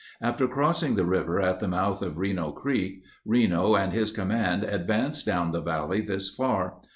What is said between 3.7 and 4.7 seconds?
and his command